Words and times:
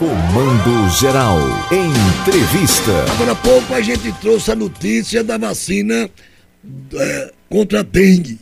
Comando 0.00 0.88
Geral. 1.00 1.40
Entrevista. 1.72 3.10
Agora 3.10 3.32
há 3.32 3.34
pouco 3.34 3.74
a 3.74 3.80
gente 3.80 4.12
trouxe 4.20 4.52
a 4.52 4.54
notícia 4.54 5.24
da 5.24 5.36
vacina 5.36 6.08
é, 6.94 7.32
contra 7.48 7.80
a 7.80 7.82
dengue. 7.82 8.38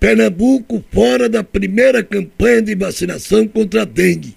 Pernambuco 0.00 0.82
fora 0.90 1.28
da 1.28 1.44
primeira 1.44 2.02
campanha 2.02 2.62
de 2.62 2.74
vacinação 2.74 3.46
contra 3.46 3.82
a 3.82 3.84
dengue. 3.84 4.34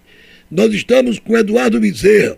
Nós 0.52 0.74
estamos 0.74 1.20
com 1.20 1.38
Eduardo 1.38 1.80
Bezerra, 1.80 2.38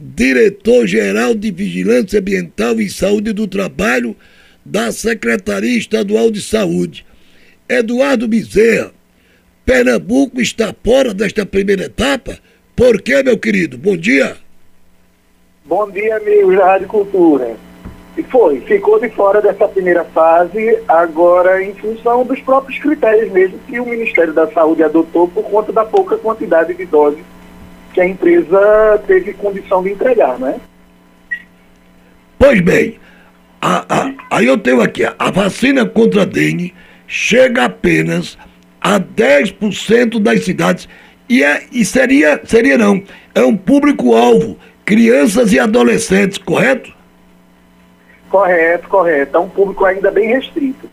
diretor-geral 0.00 1.32
de 1.36 1.52
Vigilância 1.52 2.18
Ambiental 2.18 2.80
e 2.80 2.90
Saúde 2.90 3.32
do 3.32 3.46
Trabalho 3.46 4.16
da 4.64 4.90
Secretaria 4.90 5.78
Estadual 5.78 6.32
de 6.32 6.42
Saúde. 6.42 7.06
Eduardo 7.68 8.26
Bezerra, 8.26 8.90
Pernambuco 9.64 10.40
está 10.40 10.74
fora 10.82 11.14
desta 11.14 11.46
primeira 11.46 11.84
etapa? 11.84 12.40
Por 12.78 13.02
quê, 13.02 13.24
meu 13.24 13.36
querido? 13.36 13.76
Bom 13.76 13.96
dia. 13.96 14.36
Bom 15.64 15.90
dia, 15.90 16.16
amigos 16.16 16.56
da 16.56 16.64
Rádio 16.64 16.86
Cultura. 16.86 17.56
E 18.16 18.22
foi, 18.22 18.60
ficou 18.60 19.00
de 19.00 19.08
fora 19.08 19.42
dessa 19.42 19.66
primeira 19.66 20.04
fase, 20.04 20.78
agora 20.86 21.60
em 21.60 21.74
função 21.74 22.24
dos 22.24 22.40
próprios 22.40 22.78
critérios 22.78 23.32
mesmo 23.32 23.58
que 23.66 23.80
o 23.80 23.84
Ministério 23.84 24.32
da 24.32 24.46
Saúde 24.52 24.84
adotou 24.84 25.26
por 25.26 25.42
conta 25.50 25.72
da 25.72 25.84
pouca 25.84 26.16
quantidade 26.18 26.72
de 26.72 26.86
doses 26.86 27.24
que 27.92 28.00
a 28.00 28.06
empresa 28.06 29.02
teve 29.08 29.32
condição 29.32 29.82
de 29.82 29.90
entregar, 29.90 30.38
né? 30.38 30.60
Pois 32.38 32.60
bem, 32.60 33.00
a, 33.60 33.86
a, 33.88 34.12
aí 34.30 34.46
eu 34.46 34.56
tenho 34.56 34.80
aqui, 34.80 35.02
a 35.04 35.30
vacina 35.32 35.84
contra 35.84 36.22
a 36.22 36.24
dengue 36.24 36.72
chega 37.08 37.64
apenas 37.64 38.38
a 38.80 39.00
10% 39.00 40.20
das 40.20 40.44
cidades 40.44 40.88
e, 41.28 41.42
é, 41.44 41.64
e 41.70 41.84
seria, 41.84 42.40
seria 42.44 42.78
não, 42.78 43.02
é 43.34 43.42
um 43.42 43.56
público-alvo, 43.56 44.58
crianças 44.84 45.52
e 45.52 45.58
adolescentes, 45.58 46.38
correto? 46.38 46.96
Correto, 48.30 48.88
correto. 48.88 49.36
É 49.36 49.40
um 49.40 49.48
público 49.48 49.84
ainda 49.84 50.10
bem 50.10 50.28
restrito. 50.28 50.88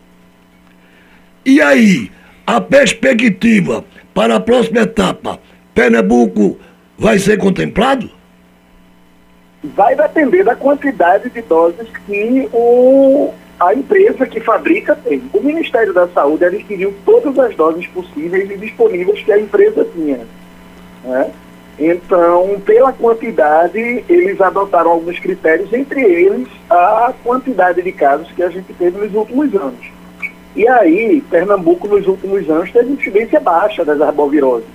E 1.44 1.60
aí, 1.60 2.10
a 2.46 2.60
perspectiva 2.60 3.84
para 4.12 4.36
a 4.36 4.40
próxima 4.40 4.80
etapa, 4.80 5.38
Pernambuco 5.74 6.58
vai 6.98 7.18
ser 7.18 7.36
contemplado? 7.38 8.10
Vai 9.62 9.94
depender 9.94 10.44
da 10.44 10.54
quantidade 10.54 11.28
de 11.30 11.42
doses 11.42 11.88
que 12.06 12.48
o, 12.52 13.32
a 13.58 13.74
empresa 13.74 14.26
que 14.26 14.40
fabrica 14.40 14.94
tem. 14.94 15.22
O 15.32 15.40
Ministério 15.40 15.92
da 15.92 16.06
Saúde 16.08 16.44
adquiriu 16.44 16.94
todas 17.04 17.38
as 17.38 17.54
doses 17.56 17.86
possíveis 17.88 18.50
e 18.50 18.56
disponíveis 18.56 19.22
que 19.22 19.32
a 19.32 19.38
empresa 19.38 19.86
tinha. 19.94 20.20
Né? 21.04 21.30
Então, 21.78 22.60
pela 22.64 22.92
quantidade, 22.92 24.04
eles 24.08 24.40
adotaram 24.40 24.90
alguns 24.90 25.18
critérios, 25.18 25.72
entre 25.72 26.00
eles 26.00 26.48
a 26.70 27.12
quantidade 27.22 27.82
de 27.82 27.92
casos 27.92 28.30
que 28.32 28.42
a 28.42 28.48
gente 28.48 28.72
teve 28.74 28.98
nos 28.98 29.14
últimos 29.14 29.54
anos. 29.54 29.86
E 30.54 30.66
aí, 30.68 31.22
Pernambuco, 31.30 31.86
nos 31.86 32.06
últimos 32.06 32.48
anos, 32.48 32.70
teve 32.72 32.92
incidência 32.92 33.38
baixa 33.40 33.84
das 33.84 34.00
arboviroses. 34.00 34.68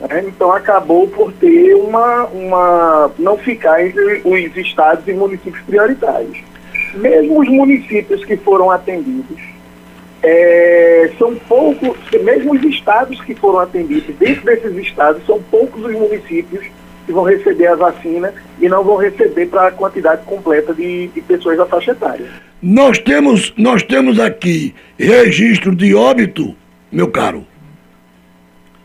Né? 0.00 0.24
Então, 0.26 0.52
acabou 0.52 1.08
por 1.08 1.32
ter 1.32 1.74
uma, 1.74 2.26
uma. 2.26 3.10
não 3.18 3.36
ficar 3.36 3.84
entre 3.84 4.22
os 4.24 4.56
estados 4.56 5.06
e 5.08 5.12
municípios 5.12 5.62
prioritários 5.64 6.38
mesmo 6.94 7.40
os 7.40 7.48
municípios 7.48 8.24
que 8.24 8.36
foram 8.36 8.70
atendidos, 8.70 9.40
é, 10.22 11.10
são 11.18 11.36
poucos, 11.48 11.96
mesmo 12.22 12.54
os 12.54 12.62
estados 12.64 13.20
que 13.20 13.34
foram 13.34 13.60
atendidos, 13.60 14.14
dentro 14.16 14.44
desses 14.44 14.76
estados, 14.76 15.24
são 15.24 15.40
poucos 15.42 15.84
os 15.84 15.92
municípios 15.92 16.64
que 17.06 17.12
vão 17.12 17.22
receber 17.22 17.68
a 17.68 17.76
vacina 17.76 18.34
e 18.60 18.68
não 18.68 18.82
vão 18.82 18.96
receber 18.96 19.46
para 19.46 19.68
a 19.68 19.70
quantidade 19.70 20.22
completa 20.24 20.74
de, 20.74 21.06
de, 21.08 21.20
pessoas 21.20 21.56
da 21.56 21.64
faixa 21.66 21.92
etária. 21.92 22.26
Nós 22.60 22.98
temos, 22.98 23.54
nós 23.56 23.82
temos 23.84 24.18
aqui 24.18 24.74
registro 24.98 25.74
de 25.74 25.94
óbito, 25.94 26.56
meu 26.90 27.08
caro. 27.08 27.46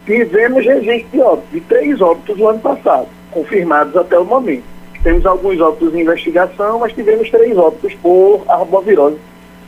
Tivemos 0.06 0.64
registro 0.64 1.10
de 1.12 1.20
óbito, 1.20 1.48
de 1.52 1.62
três 1.62 2.00
óbitos 2.00 2.38
no 2.38 2.48
ano 2.48 2.60
passado, 2.60 3.08
confirmados 3.32 3.96
até 3.96 4.20
o 4.20 4.26
momento. 4.26 4.71
Temos 5.04 5.26
alguns 5.26 5.60
óbitos 5.60 5.96
em 5.96 6.02
investigação, 6.02 6.80
mas 6.80 6.94
tivemos 6.94 7.30
três 7.30 7.58
óbitos 7.58 7.94
por 7.96 8.44
arbovirose 8.48 9.18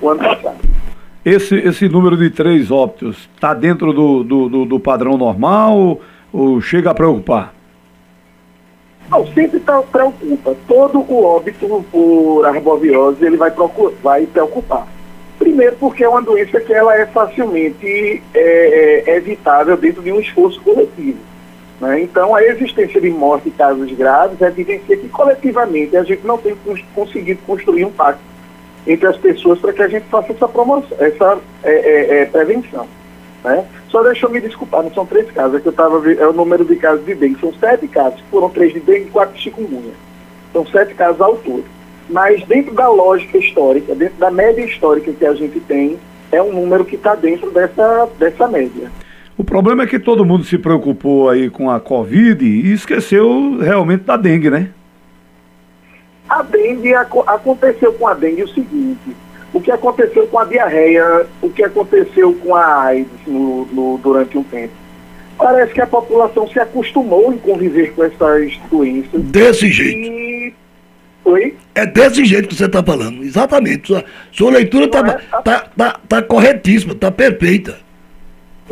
o 0.02 0.10
ano 0.10 0.20
passado. 0.20 0.58
Esse, 1.26 1.56
esse 1.56 1.88
número 1.88 2.18
de 2.18 2.30
três 2.30 2.70
óbitos 2.70 3.30
está 3.34 3.54
dentro 3.54 3.94
do, 3.94 4.24
do, 4.24 4.50
do, 4.50 4.66
do, 4.66 4.80
padrão 4.80 5.18
normal 5.18 6.00
ou, 6.32 6.62
chega 6.62 6.92
a 6.92 6.94
preocupar? 6.94 7.54
Não, 9.10 9.26
sempre 9.28 9.60
tá, 9.62 9.82
preocupa. 9.82 10.56
Todo 10.68 11.00
o 11.00 11.24
óbito 11.24 11.86
por 11.92 12.46
arbovirose 12.46 13.26
ele 13.26 13.38
vai, 13.38 13.52
procurar, 13.52 13.96
vai 14.04 14.26
preocupar. 14.26 14.88
Primeiro 15.40 15.76
porque 15.78 16.04
é 16.04 16.10
uma 16.10 16.22
doença 16.22 16.60
que 16.60 16.74
ela 16.74 16.96
é 16.96 17.06
facilmente 17.06 18.22
é, 18.34 19.04
é, 19.08 19.16
evitável 19.16 19.78
dentro 19.78 20.02
de 20.02 20.12
um 20.12 20.20
esforço 20.20 20.62
coletivo. 20.62 21.18
Né? 21.84 22.04
Então, 22.04 22.34
a 22.34 22.42
existência 22.42 23.02
de 23.02 23.10
morte 23.10 23.50
e 23.50 23.52
casos 23.52 23.92
graves 23.92 24.40
evidencia 24.40 24.96
que 24.96 25.10
coletivamente 25.10 25.98
a 25.98 26.04
gente 26.04 26.26
não 26.26 26.38
tem 26.38 26.56
conseguido 26.96 27.42
construir 27.46 27.84
um 27.84 27.92
pacto 27.92 28.22
entre 28.88 29.06
as 29.06 29.18
pessoas 29.18 29.60
para 29.60 29.74
que 29.74 29.82
a 29.82 29.90
gente 29.90 30.06
faça 30.06 30.32
essa 30.32 30.48
promoção, 30.48 30.98
essa 30.98 31.38
é, 31.62 31.74
é, 31.74 32.22
é, 32.22 32.26
prevenção. 32.26 32.88
Né? 33.44 33.66
Só 33.90 34.02
deixa 34.02 34.26
eu 34.26 34.30
me 34.30 34.40
desculpar, 34.40 34.82
não 34.82 34.94
são 34.94 35.06
três 35.06 35.30
casos, 35.32 35.58
é 35.58 35.60
que 35.60 35.68
eu 35.68 35.72
estava 35.72 36.10
é 36.10 36.26
o 36.26 36.32
número 36.32 36.64
de 36.64 36.78
casos 36.78 37.06
de 37.06 37.16
dengue, 37.16 37.42
são 37.42 37.54
sete 37.56 37.86
casos, 37.90 38.24
foram 38.32 38.50
três 38.50 38.72
de 38.72 38.80
dengue 38.80 39.08
e 39.08 39.12
quatro 39.12 39.36
de 39.36 39.42
chikungunya. 39.42 39.92
São 40.54 40.66
sete 40.66 40.94
casos 40.94 41.20
ao 41.20 41.36
todo. 41.36 41.66
Mas 42.10 42.46
dentro 42.46 42.74
da 42.74 42.88
lógica 42.88 43.38
histórica, 43.38 43.94
dentro 43.94 44.16
da 44.16 44.32
média 44.32 44.64
histórica 44.64 45.12
que 45.12 45.26
a 45.26 45.34
gente 45.34 45.60
tem, 45.60 46.00
é 46.32 46.42
um 46.42 46.54
número 46.54 46.86
que 46.86 46.96
está 46.96 47.14
dentro 47.14 47.52
dessa, 47.52 48.08
dessa 48.18 48.48
média. 48.48 48.90
O 49.38 49.44
problema 49.44 49.84
é 49.84 49.88
que 49.88 50.00
todo 50.00 50.26
mundo 50.26 50.44
se 50.44 50.58
preocupou 50.58 51.30
aí 51.30 51.50
com 51.50 51.70
a 51.70 51.80
Covid 51.80 52.46
e 52.46 52.72
esqueceu 52.72 53.58
realmente 53.60 54.04
da 54.04 54.16
dengue, 54.16 54.50
né? 54.50 54.70
A 56.30 56.44
dengue, 56.44 56.94
aconteceu 56.94 57.94
com 57.94 58.08
a 58.08 58.14
dengue 58.14 58.44
o 58.44 58.48
seguinte, 58.48 59.16
o 59.52 59.60
que 59.60 59.72
aconteceu 59.72 60.28
com 60.28 60.40
a 60.40 60.46
diarreia, 60.46 61.26
o 61.42 61.50
que 61.50 61.64
aconteceu 61.64 62.34
com 62.36 62.56
a 62.56 62.84
AIDS 62.84 63.10
no, 63.26 63.66
no, 63.66 63.98
durante 63.98 64.38
um 64.38 64.44
tempo. 64.44 64.74
Parece 65.38 65.74
que 65.74 65.82
a 65.82 65.88
população 65.88 66.48
se 66.48 66.60
acostumou 66.60 67.34
em 67.34 67.38
conviver 67.38 67.94
com 67.94 68.04
essas 68.04 68.56
doenças. 68.72 69.22
Desse 69.24 69.72
jeito. 69.72 69.98
E... 69.98 70.54
Oi? 71.26 71.56
É 71.74 71.86
desse 71.86 72.24
jeito 72.24 72.50
que 72.50 72.56
você 72.56 72.66
está 72.66 72.84
falando, 72.84 73.24
exatamente. 73.24 73.88
Sua, 73.88 74.06
sua 74.32 74.52
leitura 74.52 74.86
está 74.86 75.00
é? 75.00 75.42
tá, 75.42 75.68
tá, 75.76 76.00
tá 76.08 76.22
corretíssima, 76.22 76.94
está 76.94 77.10
perfeita. 77.10 77.83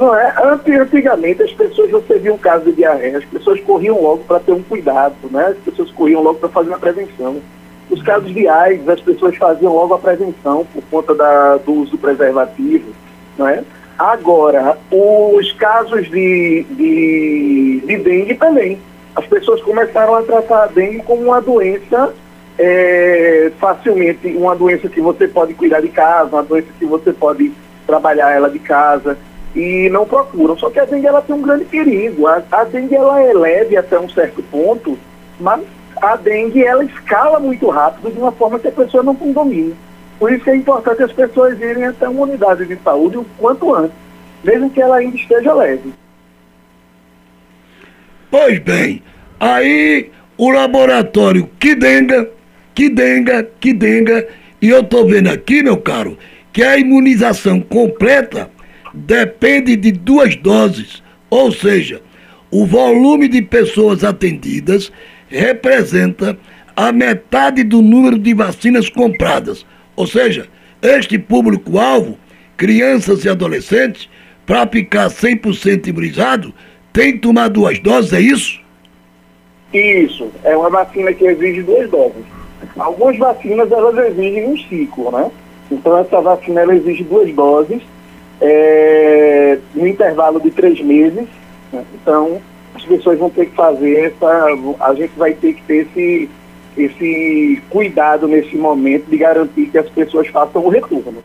Não 0.01 0.15
é? 0.15 0.33
Antigamente 0.71 1.43
as 1.43 1.51
pessoas 1.51 1.91
recebiam 1.91 2.35
caso 2.35 2.65
de 2.65 2.71
diarreia, 2.71 3.19
as 3.19 3.25
pessoas 3.25 3.61
corriam 3.61 4.01
logo 4.01 4.23
para 4.23 4.39
ter 4.39 4.51
um 4.51 4.63
cuidado, 4.63 5.13
né? 5.29 5.49
As 5.49 5.57
pessoas 5.57 5.91
corriam 5.91 6.23
logo 6.23 6.39
para 6.39 6.49
fazer 6.49 6.69
uma 6.69 6.79
prevenção. 6.79 7.39
Os 7.87 8.01
casos 8.01 8.33
de 8.33 8.47
AIDS, 8.47 8.89
as 8.89 8.99
pessoas 8.99 9.37
faziam 9.37 9.75
logo 9.75 9.93
a 9.93 9.99
prevenção 9.99 10.65
por 10.73 10.81
conta 10.89 11.13
da, 11.13 11.57
do 11.57 11.73
uso 11.73 11.99
preservativo, 11.99 12.89
não 13.37 13.47
é? 13.47 13.63
Agora, 13.99 14.75
os 14.89 15.51
casos 15.51 16.09
de, 16.09 16.65
de, 16.71 17.83
de 17.85 17.97
dengue 17.97 18.33
também. 18.33 18.79
As 19.15 19.27
pessoas 19.27 19.61
começaram 19.61 20.15
a 20.15 20.23
tratar 20.23 20.63
a 20.63 20.67
dengue 20.67 21.03
como 21.03 21.21
uma 21.25 21.41
doença 21.41 22.11
é, 22.57 23.51
facilmente, 23.59 24.29
uma 24.35 24.55
doença 24.55 24.89
que 24.89 24.99
você 24.99 25.27
pode 25.27 25.53
cuidar 25.53 25.81
de 25.81 25.89
casa, 25.89 26.31
uma 26.31 26.43
doença 26.43 26.69
que 26.79 26.85
você 26.85 27.13
pode 27.13 27.51
trabalhar 27.85 28.31
ela 28.31 28.49
de 28.49 28.57
casa 28.57 29.15
e 29.55 29.89
não 29.89 30.05
procuram. 30.05 30.57
Só 30.57 30.69
que 30.69 30.79
a 30.79 30.85
dengue 30.85 31.07
ela 31.07 31.21
tem 31.21 31.35
um 31.35 31.41
grande 31.41 31.65
perigo. 31.65 32.27
A, 32.27 32.41
a 32.51 32.63
dengue 32.63 32.95
ela 32.95 33.21
é 33.21 33.33
leve 33.33 33.77
até 33.77 33.99
um 33.99 34.09
certo 34.09 34.41
ponto, 34.43 34.97
mas 35.39 35.61
a 36.01 36.15
dengue 36.15 36.63
ela 36.63 36.83
escala 36.83 37.39
muito 37.39 37.69
rápido 37.69 38.11
de 38.11 38.19
uma 38.19 38.31
forma 38.31 38.59
que 38.59 38.67
a 38.67 38.71
pessoa 38.71 39.03
não 39.03 39.15
tem. 39.15 39.33
Por 40.17 40.31
isso 40.31 40.43
que 40.43 40.49
é 40.49 40.55
importante 40.55 41.03
as 41.03 41.11
pessoas 41.11 41.59
irem 41.59 41.85
até 41.85 42.07
uma 42.07 42.23
unidade 42.23 42.65
de 42.65 42.75
saúde 42.83 43.17
o 43.17 43.25
quanto 43.37 43.73
antes, 43.73 43.95
mesmo 44.43 44.69
que 44.69 44.81
ela 44.81 44.97
ainda 44.97 45.15
esteja 45.15 45.53
leve. 45.53 45.93
Pois 48.29 48.59
bem, 48.59 49.01
aí 49.39 50.11
o 50.37 50.49
laboratório 50.51 51.49
que 51.59 51.75
denga, 51.75 52.29
que 52.73 52.89
denga, 52.89 53.43
que 53.59 53.73
denga, 53.73 54.27
e 54.61 54.69
eu 54.69 54.81
estou 54.81 55.07
vendo 55.07 55.29
aqui, 55.29 55.61
meu 55.63 55.77
caro, 55.77 56.17
que 56.53 56.63
a 56.63 56.77
imunização 56.77 57.59
completa 57.59 58.49
depende 58.93 59.75
de 59.75 59.91
duas 59.91 60.35
doses, 60.35 61.01
ou 61.29 61.51
seja, 61.51 62.01
o 62.49 62.65
volume 62.65 63.27
de 63.27 63.41
pessoas 63.41 64.03
atendidas 64.03 64.91
representa 65.29 66.37
a 66.75 66.91
metade 66.91 67.63
do 67.63 67.81
número 67.81 68.17
de 68.17 68.33
vacinas 68.33 68.89
compradas. 68.89 69.65
Ou 69.95 70.05
seja, 70.05 70.47
este 70.81 71.17
público-alvo, 71.17 72.17
crianças 72.57 73.23
e 73.23 73.29
adolescentes, 73.29 74.09
para 74.45 74.67
ficar 74.67 75.07
100% 75.07 75.87
imunizado, 75.87 76.53
tem 76.91 77.13
que 77.13 77.19
tomar 77.19 77.47
duas 77.47 77.79
doses, 77.79 78.11
é 78.11 78.19
isso? 78.19 78.59
Isso, 79.73 80.29
é 80.43 80.55
uma 80.55 80.69
vacina 80.69 81.13
que 81.13 81.25
exige 81.25 81.61
duas 81.61 81.89
doses. 81.89 82.25
Algumas 82.77 83.17
vacinas 83.17 83.71
elas 83.71 83.97
exigem 84.11 84.49
um 84.49 84.57
ciclo, 84.57 85.11
né? 85.11 85.31
Então 85.71 85.97
essa 85.97 86.19
vacina 86.19 86.61
ela 86.61 86.75
exige 86.75 87.03
duas 87.05 87.33
doses 87.33 87.81
é, 88.41 89.59
no 89.75 89.87
intervalo 89.87 90.39
de 90.41 90.51
três 90.51 90.81
meses. 90.81 91.27
Né? 91.71 91.83
Então 91.93 92.41
as 92.73 92.83
pessoas 92.83 93.19
vão 93.19 93.29
ter 93.29 93.45
que 93.45 93.55
fazer 93.55 94.05
essa, 94.05 94.47
a 94.79 94.93
gente 94.95 95.11
vai 95.17 95.33
ter 95.33 95.53
que 95.53 95.61
ter 95.63 95.87
esse, 95.87 96.29
esse 96.77 97.61
cuidado 97.69 98.27
nesse 98.27 98.55
momento 98.55 99.05
de 99.09 99.17
garantir 99.17 99.67
que 99.67 99.77
as 99.77 99.89
pessoas 99.89 100.27
façam 100.27 100.65
o 100.65 100.69
retorno. 100.69 101.23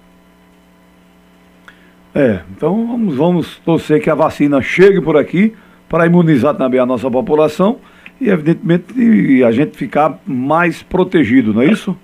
É, 2.14 2.40
então 2.54 2.86
vamos, 2.86 3.14
vamos 3.14 3.58
torcer 3.58 4.02
que 4.02 4.10
a 4.10 4.14
vacina 4.14 4.60
chegue 4.62 5.00
por 5.00 5.16
aqui 5.16 5.54
para 5.88 6.06
imunizar 6.06 6.54
também 6.54 6.80
a 6.80 6.86
nossa 6.86 7.10
população 7.10 7.78
e, 8.20 8.28
evidentemente, 8.28 9.44
a 9.44 9.52
gente 9.52 9.76
ficar 9.76 10.18
mais 10.26 10.82
protegido, 10.82 11.52
não 11.52 11.62
é 11.62 11.66
isso? 11.66 11.96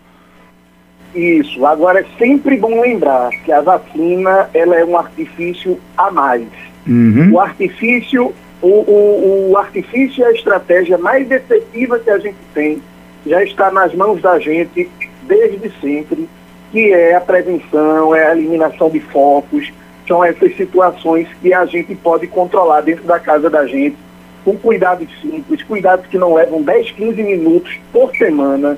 Isso. 1.15 1.65
Agora, 1.67 2.01
é 2.01 2.07
sempre 2.19 2.57
bom 2.57 2.81
lembrar 2.81 3.31
que 3.45 3.53
a 3.53 3.61
vacina 3.61 4.49
ela 4.55 4.77
é 4.77 4.85
um 4.85 4.97
artifício 4.97 5.79
a 5.97 6.11
mais. 6.11 6.47
Uhum. 6.87 7.33
O 7.33 7.41
artifício, 7.41 8.33
o, 8.61 8.69
o, 8.69 9.51
o 9.51 9.59
artifício 9.59 10.25
é 10.25 10.29
a 10.29 10.33
estratégia 10.33 10.97
mais 10.99 11.31
efetiva 11.31 11.99
que 11.99 12.11
a 12.11 12.19
gente 12.19 12.39
tem, 12.55 12.83
já 13.27 13.43
está 13.45 13.71
nas 13.71 13.95
mãos 13.95 14.21
da 14.21 14.39
gente 14.39 14.91
desde 15.23 15.71
sempre, 15.81 16.29
que 16.71 16.93
é 16.93 17.15
a 17.15 17.21
prevenção, 17.21 18.15
é 18.15 18.27
a 18.29 18.33
eliminação 18.33 18.91
de 18.91 19.01
focos, 19.01 19.73
são 20.09 20.25
essas 20.25 20.57
situações 20.57 21.29
que 21.41 21.55
a 21.55 21.65
gente 21.67 21.95
pode 21.95 22.27
controlar 22.27 22.81
dentro 22.81 23.05
da 23.05 23.21
casa 23.21 23.49
da 23.49 23.67
gente 23.67 23.97
com 24.45 24.57
cuidados 24.57 25.09
simples, 25.21 25.63
cuidados 25.63 26.07
que 26.07 26.19
não 26.19 26.35
levam 26.35 26.63
10, 26.63 26.91
15 26.93 27.23
minutos 27.23 27.79
por 27.93 28.11
semana. 28.17 28.77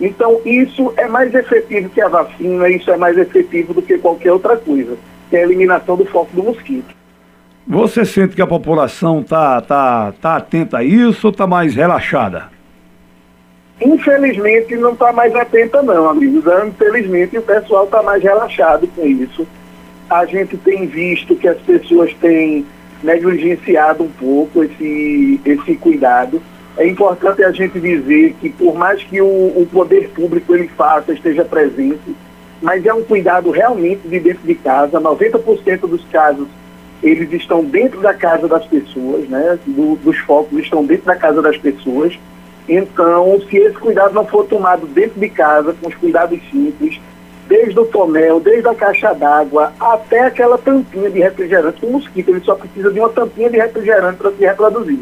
Então, 0.00 0.40
isso 0.44 0.92
é 0.96 1.06
mais 1.06 1.34
efetivo 1.34 1.88
que 1.88 2.00
a 2.00 2.08
vacina, 2.08 2.68
isso 2.68 2.90
é 2.90 2.96
mais 2.96 3.16
efetivo 3.16 3.74
do 3.74 3.82
que 3.82 3.98
qualquer 3.98 4.32
outra 4.32 4.56
coisa, 4.56 4.96
que 5.30 5.36
é 5.36 5.40
a 5.40 5.42
eliminação 5.44 5.96
do 5.96 6.04
foco 6.04 6.34
do 6.34 6.42
mosquito. 6.42 6.94
Você 7.66 8.04
sente 8.04 8.34
que 8.34 8.42
a 8.42 8.46
população 8.46 9.20
está 9.20 9.60
tá, 9.60 10.12
tá 10.20 10.36
atenta 10.36 10.78
a 10.78 10.84
isso 10.84 11.28
ou 11.28 11.30
está 11.30 11.46
mais 11.46 11.74
relaxada? 11.74 12.52
Infelizmente 13.80 14.76
não 14.76 14.92
está 14.92 15.12
mais 15.12 15.34
atenta 15.34 15.82
não, 15.82 16.08
amigos. 16.08 16.44
Infelizmente 16.66 17.38
o 17.38 17.42
pessoal 17.42 17.84
está 17.84 18.02
mais 18.02 18.22
relaxado 18.22 18.86
com 18.88 19.06
isso. 19.06 19.46
A 20.10 20.26
gente 20.26 20.56
tem 20.58 20.86
visto 20.86 21.34
que 21.34 21.48
as 21.48 21.58
pessoas 21.58 22.12
têm 22.20 22.66
negligenciado 23.02 24.04
um 24.04 24.10
pouco 24.10 24.62
esse, 24.62 25.40
esse 25.44 25.74
cuidado. 25.76 26.40
É 26.76 26.86
importante 26.86 27.42
a 27.44 27.52
gente 27.52 27.78
dizer 27.78 28.34
que 28.40 28.50
por 28.50 28.74
mais 28.74 29.02
que 29.04 29.20
o, 29.20 29.26
o 29.26 29.68
poder 29.72 30.08
público 30.10 30.54
ele 30.54 30.68
faça, 30.68 31.12
esteja 31.12 31.44
presente, 31.44 32.16
mas 32.60 32.84
é 32.84 32.92
um 32.92 33.02
cuidado 33.02 33.50
realmente 33.50 34.08
de 34.08 34.18
dentro 34.18 34.44
de 34.44 34.54
casa. 34.54 35.00
90% 35.00 35.80
dos 35.80 36.04
casos 36.06 36.48
eles 37.02 37.30
estão 37.32 37.62
dentro 37.62 38.00
da 38.00 38.14
casa 38.14 38.48
das 38.48 38.66
pessoas, 38.66 39.28
né? 39.28 39.58
Do, 39.66 39.96
dos 39.96 40.18
focos 40.20 40.58
estão 40.58 40.84
dentro 40.84 41.04
da 41.04 41.14
casa 41.14 41.42
das 41.42 41.56
pessoas. 41.56 42.18
Então, 42.68 43.38
se 43.48 43.58
esse 43.58 43.76
cuidado 43.76 44.14
não 44.14 44.26
for 44.26 44.46
tomado 44.46 44.86
dentro 44.86 45.20
de 45.20 45.28
casa, 45.28 45.74
com 45.74 45.88
os 45.88 45.94
cuidados 45.94 46.40
simples, 46.50 46.98
desde 47.46 47.78
o 47.78 47.84
tonel, 47.84 48.40
desde 48.40 48.66
a 48.68 48.74
caixa 48.74 49.12
d'água, 49.12 49.72
até 49.78 50.20
aquela 50.20 50.56
tampinha 50.56 51.10
de 51.10 51.20
refrigerante. 51.20 51.84
O 51.84 51.90
mosquito 51.90 52.30
ele 52.30 52.40
só 52.40 52.54
precisa 52.54 52.90
de 52.90 52.98
uma 52.98 53.10
tampinha 53.10 53.50
de 53.50 53.58
refrigerante 53.58 54.16
para 54.16 54.32
se 54.32 54.44
reproduzir. 54.44 55.00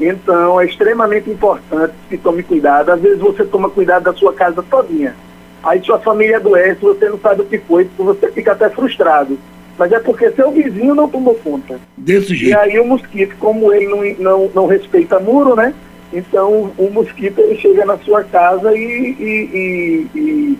Então 0.00 0.60
é 0.60 0.66
extremamente 0.66 1.28
importante 1.30 1.92
que 2.08 2.16
tome 2.16 2.42
cuidado. 2.42 2.90
Às 2.90 3.00
vezes 3.00 3.18
você 3.18 3.44
toma 3.44 3.68
cuidado 3.68 4.04
da 4.04 4.14
sua 4.14 4.32
casa 4.32 4.62
todinha. 4.62 5.14
Aí 5.62 5.82
sua 5.82 5.98
família 5.98 6.38
adoece, 6.38 6.80
você 6.80 7.08
não 7.08 7.18
sabe 7.18 7.42
o 7.42 7.44
que 7.44 7.58
foi, 7.58 7.88
você 7.98 8.32
fica 8.32 8.52
até 8.52 8.70
frustrado. 8.70 9.38
Mas 9.78 9.92
é 9.92 9.98
porque 9.98 10.30
seu 10.32 10.50
vizinho 10.50 10.94
não 10.94 11.08
tomou 11.08 11.34
conta. 11.34 11.78
Desse 11.96 12.34
jeito. 12.34 12.50
E 12.50 12.54
aí 12.54 12.78
o 12.78 12.86
mosquito, 12.86 13.34
como 13.38 13.72
ele 13.72 13.86
não, 13.86 14.02
não, 14.18 14.50
não 14.54 14.66
respeita 14.66 15.20
muro, 15.20 15.54
né? 15.54 15.74
Então 16.12 16.72
o 16.76 16.90
mosquito 16.90 17.38
ele 17.38 17.56
chega 17.58 17.84
na 17.84 17.98
sua 17.98 18.24
casa 18.24 18.76
e, 18.76 18.80
e, 18.80 20.08
e, 20.14 20.18
e 20.18 20.58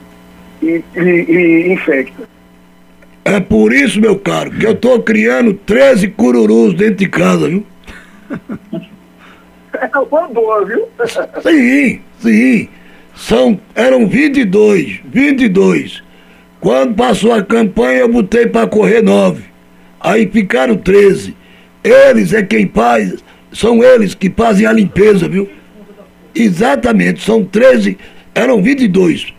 e, 0.63 0.85
e, 0.95 1.01
e 1.01 1.73
infecta. 1.73 2.29
É 3.25 3.41
por 3.41 3.73
isso, 3.73 4.01
meu 4.01 4.19
caro, 4.19 4.51
que 4.51 4.67
eu 4.67 4.73
estou 4.73 5.03
criando 5.03 5.55
13 5.55 6.09
cururus 6.09 6.75
dentro 6.75 6.97
de 6.97 7.09
casa, 7.09 7.49
viu? 7.49 7.65
É 9.81 9.99
uma 9.99 10.29
boa, 10.29 10.65
viu? 10.65 10.89
sim, 11.43 12.01
sim. 12.21 12.69
São, 13.17 13.59
eram 13.75 14.07
22, 14.07 15.01
22. 15.05 16.03
Quando 16.61 16.95
passou 16.95 17.33
a 17.33 17.43
campanha, 17.43 18.01
eu 18.01 18.09
botei 18.09 18.47
para 18.47 18.67
correr 18.67 19.03
9. 19.03 19.43
Aí 19.99 20.27
ficaram 20.27 20.77
13. 20.77 21.35
Eles 21.83 22.35
é 22.35 22.43
quem 22.43 22.69
faz, 22.69 23.25
são 23.53 23.83
eles 23.83 24.15
que 24.15 24.31
fazem 24.31 24.67
a 24.67 24.73
limpeza, 24.73 25.29
viu? 25.29 25.49
Exatamente, 26.35 27.23
são 27.23 27.43
13, 27.45 27.99
eram 28.35 28.63
22. 28.63 29.33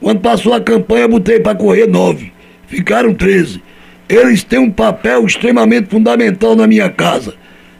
Quando 0.00 0.20
passou 0.20 0.54
a 0.54 0.60
campanha, 0.60 1.08
botei 1.08 1.40
para 1.40 1.56
correr 1.56 1.86
nove. 1.86 2.32
Ficaram 2.68 3.14
treze. 3.14 3.60
Eles 4.08 4.44
têm 4.44 4.58
um 4.58 4.70
papel 4.70 5.26
extremamente 5.26 5.88
fundamental 5.88 6.54
na 6.54 6.66
minha 6.66 6.88
casa. 6.88 7.34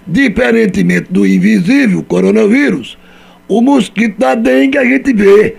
Diferentemente 0.08 1.12
do 1.12 1.26
invisível 1.26 2.02
coronavírus, 2.02 2.96
o 3.46 3.60
mosquito 3.60 4.18
da 4.18 4.34
dengue 4.34 4.78
a 4.78 4.84
gente 4.84 5.12
vê. 5.12 5.56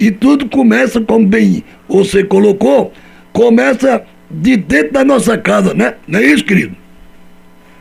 E 0.00 0.10
tudo 0.10 0.48
começa, 0.48 1.00
como 1.00 1.24
bem 1.24 1.62
você 1.88 2.24
colocou, 2.24 2.92
começa 3.32 4.04
de 4.28 4.56
dentro 4.56 4.94
da 4.94 5.04
nossa 5.04 5.38
casa, 5.38 5.72
né? 5.72 5.94
Não 6.08 6.18
é 6.18 6.24
isso, 6.24 6.44
querido? 6.44 6.74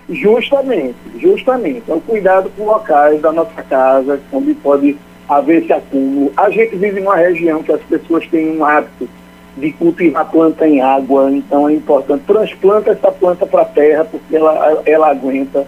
Justamente, 0.07 0.95
justamente. 1.19 1.83
É 1.89 1.94
o 1.94 2.01
cuidado 2.01 2.51
com 2.56 2.65
locais 2.65 3.19
da 3.19 3.31
nossa 3.31 3.63
casa, 3.63 4.19
onde 4.31 4.53
pode 4.53 4.95
haver 5.27 5.63
esse 5.63 5.73
acúmulo. 5.73 6.31
A 6.38 6.51
gente 6.51 6.75
vive 6.75 7.00
em 7.00 7.03
uma 7.03 7.15
região 7.15 7.63
que 7.63 7.71
as 7.71 7.81
pessoas 7.81 8.27
têm 8.27 8.57
um 8.57 8.63
hábito 8.63 9.09
de 9.57 9.71
cultivar 9.73 10.29
planta 10.29 10.68
em 10.68 10.81
água, 10.81 11.31
então 11.31 11.68
é 11.68 11.73
importante. 11.73 12.23
Transplanta 12.27 12.91
essa 12.91 13.12
planta 13.12 13.45
para 13.45 13.63
a 13.63 13.65
terra, 13.65 14.06
porque 14.06 14.35
ela, 14.35 14.83
ela 14.85 15.09
aguenta. 15.09 15.65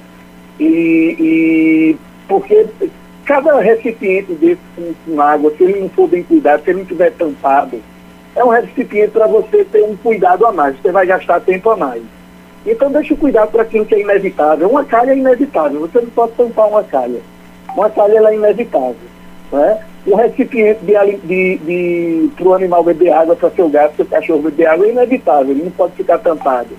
E, 0.59 1.15
e 1.19 1.97
porque 2.27 2.67
cada 3.25 3.59
recipiente 3.59 4.33
desse 4.33 4.61
com, 4.75 4.93
com, 5.05 5.21
água, 5.21 5.51
se 5.57 5.63
ele 5.63 5.79
não 5.79 5.89
for 5.89 6.07
bem 6.07 6.23
cuidado, 6.23 6.63
se 6.63 6.69
ele 6.69 6.79
não 6.79 6.85
tiver 6.85 7.11
tampado, 7.11 7.81
é 8.35 8.43
um 8.43 8.49
recipiente 8.49 9.11
para 9.11 9.27
você 9.27 9.63
ter 9.65 9.83
um 9.83 9.95
cuidado 9.95 10.45
a 10.45 10.51
mais, 10.51 10.75
você 10.77 10.91
vai 10.91 11.05
gastar 11.05 11.39
tempo 11.41 11.69
a 11.69 11.77
mais. 11.77 12.03
Então 12.65 12.91
deixa 12.91 13.13
o 13.13 13.17
cuidado 13.17 13.51
para 13.51 13.63
aquilo 13.63 13.85
que 13.85 13.95
é 13.95 14.01
inevitável. 14.01 14.69
Uma 14.69 14.85
calha 14.85 15.11
é 15.11 15.17
inevitável, 15.17 15.81
você 15.81 15.99
não 15.99 16.09
pode 16.09 16.33
tampar 16.33 16.67
uma 16.67 16.83
calha. 16.83 17.21
Uma 17.75 17.89
calha 17.89 18.17
ela 18.17 18.31
é 18.31 18.35
inevitável. 18.35 18.95
Né? 19.51 19.79
Um 20.07 20.15
recipiente 20.15 20.79
de, 20.83 20.93
de, 21.23 21.57
de, 21.57 22.29
para 22.35 22.47
o 22.47 22.53
animal 22.53 22.83
beber 22.83 23.11
água, 23.11 23.35
para 23.35 23.49
seu 23.51 23.69
gato, 23.69 23.95
seu 23.95 24.05
cachorro 24.05 24.41
beber 24.43 24.67
água, 24.67 24.85
é 24.85 24.89
inevitável, 24.89 25.51
ele 25.51 25.63
não 25.63 25.71
pode 25.71 25.93
ficar 25.93 26.17
tampado. 26.19 26.69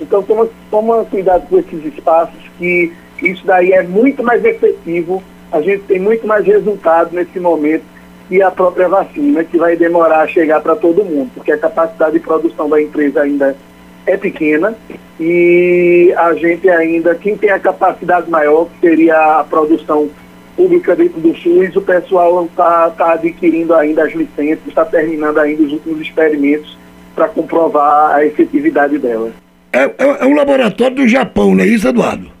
Então 0.00 0.22
toma, 0.22 0.48
toma 0.70 1.04
cuidado 1.04 1.46
com 1.48 1.58
esses 1.58 1.84
espaços, 1.84 2.38
que 2.58 2.92
isso 3.22 3.46
daí 3.46 3.72
é 3.72 3.82
muito 3.82 4.22
mais 4.22 4.44
efetivo, 4.44 5.22
a 5.50 5.60
gente 5.60 5.84
tem 5.84 5.98
muito 5.98 6.26
mais 6.26 6.44
resultado 6.44 7.14
nesse 7.14 7.38
momento 7.38 7.84
que 8.28 8.42
a 8.42 8.50
própria 8.50 8.88
vacina, 8.88 9.44
que 9.44 9.56
vai 9.56 9.76
demorar 9.76 10.22
a 10.22 10.28
chegar 10.28 10.60
para 10.60 10.74
todo 10.74 11.04
mundo, 11.04 11.30
porque 11.34 11.52
a 11.52 11.58
capacidade 11.58 12.14
de 12.14 12.20
produção 12.20 12.68
da 12.68 12.82
empresa 12.82 13.22
ainda 13.22 13.56
é 14.04 14.16
pequena 14.16 14.74
e 15.18 16.12
a 16.16 16.34
gente 16.34 16.68
ainda, 16.68 17.14
quem 17.14 17.36
tem 17.36 17.50
a 17.50 17.58
capacidade 17.58 18.30
maior, 18.30 18.66
que 18.66 18.88
seria 18.88 19.40
a 19.40 19.44
produção 19.44 20.08
pública 20.56 20.96
dentro 20.96 21.20
do 21.20 21.34
SUS, 21.36 21.76
o 21.76 21.82
pessoal 21.82 22.46
está 22.46 22.90
tá 22.90 23.12
adquirindo 23.12 23.74
ainda 23.74 24.04
as 24.04 24.14
licenças, 24.14 24.66
está 24.66 24.84
terminando 24.84 25.38
ainda 25.38 25.62
os 25.62 25.72
últimos 25.72 26.00
experimentos 26.00 26.76
para 27.14 27.28
comprovar 27.28 28.14
a 28.14 28.24
efetividade 28.24 28.98
dela. 28.98 29.30
É, 29.72 29.84
é, 29.84 29.94
é, 30.20 30.24
um 30.24 30.34
laboratório 30.34 30.96
do 30.96 31.08
Japão, 31.08 31.54
não 31.54 31.62
é 31.62 31.66
isso, 31.66 31.86
Eduardo? 31.86 32.35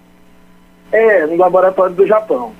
É, 0.96 1.26
um 1.26 1.36
laboratório 1.36 1.94
do 1.94 2.06
Japão. 2.06 2.52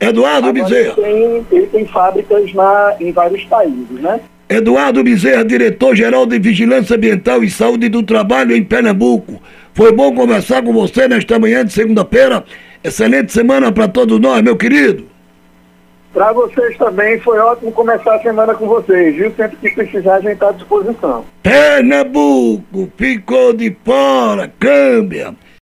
Eduardo 0.00 0.48
Agora 0.48 0.52
Bezerra. 0.52 0.94
Ele 0.96 1.44
tem, 1.50 1.58
ele 1.58 1.66
tem 1.66 1.86
fábricas 1.86 2.52
na, 2.54 2.94
em 3.00 3.12
vários 3.12 3.44
países, 3.44 4.00
né? 4.00 4.20
Eduardo 4.48 5.02
Bezerra, 5.02 5.44
diretor-geral 5.44 6.24
de 6.24 6.38
Vigilância 6.38 6.96
Ambiental 6.96 7.42
e 7.42 7.50
Saúde 7.50 7.88
do 7.88 8.02
Trabalho 8.02 8.56
em 8.56 8.64
Pernambuco. 8.64 9.42
Foi 9.74 9.92
bom 9.92 10.14
conversar 10.14 10.62
com 10.62 10.72
você 10.72 11.06
nesta 11.06 11.38
manhã 11.38 11.64
de 11.64 11.72
segunda-feira 11.72 12.44
Excelente 12.82 13.32
semana 13.32 13.72
para 13.72 13.88
todos 13.88 14.20
nós, 14.20 14.40
meu 14.42 14.56
querido. 14.56 15.04
Para 16.12 16.32
vocês 16.32 16.76
também, 16.78 17.18
foi 17.20 17.38
ótimo 17.38 17.72
começar 17.72 18.14
a 18.14 18.22
semana 18.22 18.54
com 18.54 18.66
vocês, 18.66 19.14
viu? 19.14 19.32
Sempre 19.36 19.56
que 19.56 19.70
precisar, 19.70 20.14
a 20.16 20.20
gente 20.20 20.32
está 20.32 20.48
à 20.48 20.52
disposição. 20.52 21.24
Pernambuco 21.42 22.90
ficou 22.96 23.52
de 23.52 23.76
fora, 23.84 24.50
câmbia. 24.58 25.34